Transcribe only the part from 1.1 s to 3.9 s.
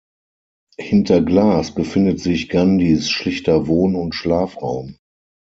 Glas befindet sich Gandhis schlichter